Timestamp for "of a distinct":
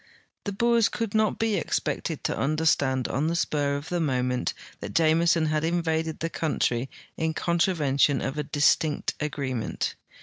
8.25-9.13